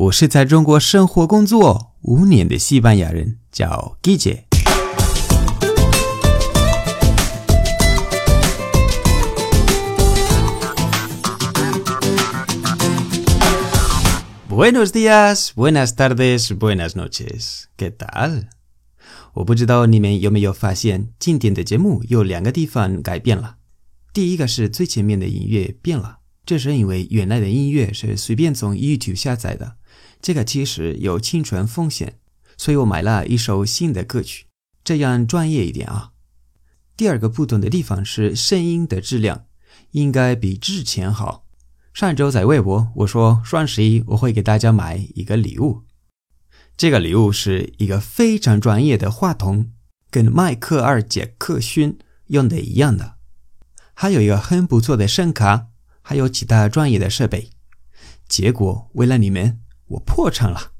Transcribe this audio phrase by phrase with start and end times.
[0.00, 4.44] 我是在中国生活工作五年的西班牙人，叫 Guille。
[14.48, 17.64] Buenos días, buenas tardes, buenas noches.
[17.76, 18.44] ¿Qué tal?
[19.32, 23.56] 我不知道你们有没有发现，今天的节目有两个地方改变了。
[24.12, 29.74] 第一个是最前面的音乐变了，这是因为原来的音乐是随便从 YouTube 下载的，
[30.20, 32.18] 这个其实有侵权风险，
[32.56, 34.46] 所以我买了一首新的歌曲，
[34.82, 36.12] 这样专业一点啊。
[36.96, 39.46] 第二个不同的地方是声音的质量
[39.92, 41.46] 应该比之前好。
[41.94, 45.84] 上周在微博我说双十一我会给大家买一个礼物，
[46.76, 49.72] 这个礼物是一个非常专业的话筒，
[50.10, 53.16] 跟迈克尔·杰克逊用的一样的，
[53.94, 55.68] 还有一个很不错的声卡，
[56.02, 57.50] 还有其他专业的设备。
[58.28, 60.72] 结果为了你们，我破产了。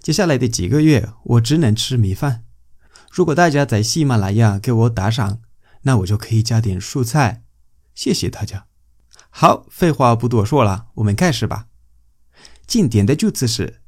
[0.00, 2.44] 接下来的几个月我只能吃米饭。
[3.10, 5.40] 如果大家在喜马拉雅给我打赏，
[5.82, 7.44] 那我就可以加点蔬菜。
[7.94, 8.66] 谢谢大家。
[9.28, 11.68] 好，废话不多说了，我们开始吧。
[12.66, 13.82] 经典的句子是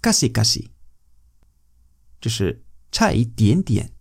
[0.00, 0.70] casi casi，
[2.20, 3.92] 就是差一点点。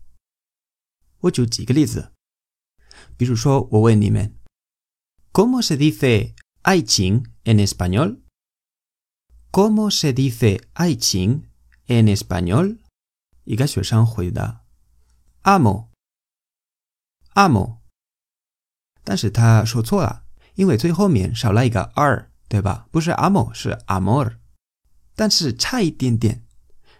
[1.21, 2.13] 我举几个例子，
[3.17, 4.35] 比如说我问你们。
[5.33, 8.21] ¿Cómo se dice aiching en español?
[9.51, 11.43] ¿Cómo se dice aiching
[11.85, 12.79] en español?
[13.43, 14.65] 一个学生回答
[15.43, 15.89] ：amo。
[17.35, 17.81] amo。
[19.03, 20.25] 但是他说错了，
[20.55, 22.87] 因为最后面少了一个 r，对吧？
[22.91, 24.39] 不是 amo，是 amor。
[25.17, 26.43] 但是差一点点，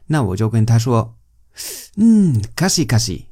[0.07, 1.15] 那我就跟他说：
[1.95, 3.27] 嗯卡西卡西。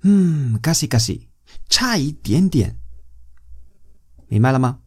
[0.00, 1.28] 嗯卡西卡西
[1.68, 2.78] 差一点点。
[4.26, 4.80] 明白了吗？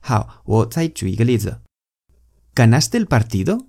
[0.00, 1.60] 好，我再举一个例子。
[2.54, 3.66] ¿Ganaste el partido?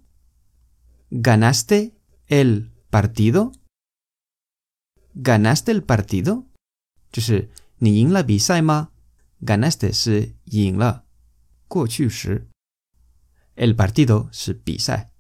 [1.11, 1.91] ¿Ganaste
[2.29, 3.51] el partido?
[5.15, 6.45] ¿Ganaste el partido?
[7.11, 7.49] 就是
[7.79, 8.91] 你赢了比赛吗
[9.41, 11.03] ？Ganaste 是赢了，
[11.67, 12.47] 过去时。
[13.57, 15.11] El partido 是比赛。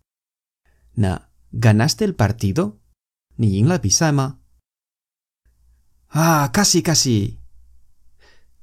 [0.93, 2.77] 那 ¿Ganaste el partido?
[3.35, 4.39] 你赢了比赛吗？
[6.07, 7.37] 啊，casi casi。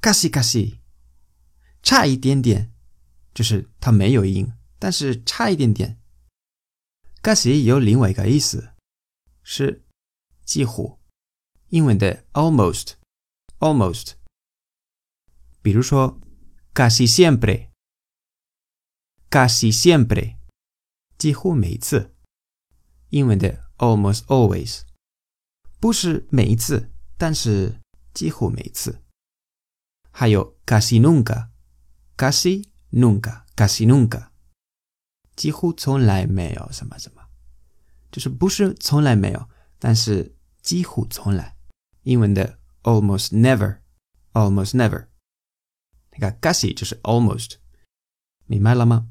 [0.01, 0.79] casi casi，
[1.83, 2.71] 差一点点，
[3.33, 5.99] 就是他没有赢，但是差一点点。
[7.23, 8.75] casi 有另外一个意思，
[9.43, 9.85] 是
[10.45, 11.01] 几乎，
[11.71, 14.13] 英文的 almost，almost。
[15.63, 16.21] 比如说
[16.75, 17.09] casi
[19.35, 20.37] casi siempre，
[21.19, 22.15] 几乎每次，
[23.09, 24.83] 英文的 almost always，
[25.81, 27.81] 不是每一次，但是
[28.13, 29.03] 几乎每次。
[30.13, 34.29] 还有 casi nunca，casi nunca，casi nunca，
[35.35, 37.21] 几乎从来没有什么什么，
[38.13, 39.49] 就是不是从来没有，
[39.81, 41.57] 但是几乎从来。
[42.05, 45.09] 英文的 almost never，almost never，
[46.13, 47.57] 那个 casi 就是 almost，
[48.47, 49.11] 明白了吗？